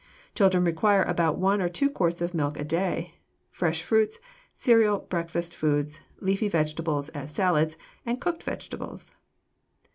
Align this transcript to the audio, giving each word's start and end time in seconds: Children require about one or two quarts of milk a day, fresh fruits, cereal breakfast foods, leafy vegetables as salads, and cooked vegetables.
Children 0.33 0.63
require 0.63 1.03
about 1.03 1.37
one 1.37 1.61
or 1.61 1.69
two 1.69 1.87
quarts 1.87 2.23
of 2.23 2.33
milk 2.33 2.57
a 2.57 2.63
day, 2.63 3.19
fresh 3.51 3.83
fruits, 3.83 4.17
cereal 4.57 4.97
breakfast 5.01 5.55
foods, 5.55 6.01
leafy 6.19 6.47
vegetables 6.47 7.09
as 7.09 7.29
salads, 7.31 7.77
and 8.03 8.19
cooked 8.19 8.41
vegetables. 8.41 9.13